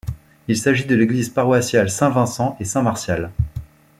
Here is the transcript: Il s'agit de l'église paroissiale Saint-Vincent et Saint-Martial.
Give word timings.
Il 0.47 0.57
s'agit 0.57 0.87
de 0.87 0.95
l'église 0.95 1.29
paroissiale 1.29 1.91
Saint-Vincent 1.91 2.57
et 2.59 2.65
Saint-Martial. 2.65 3.29